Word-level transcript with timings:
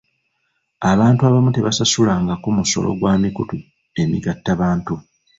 Abantu 0.91 1.21
abamu 1.23 1.49
tebasasulangako 1.55 2.47
musolo 2.57 2.89
gwa 2.99 3.13
mikutu 3.21 3.55
emigattabantu. 4.01 4.93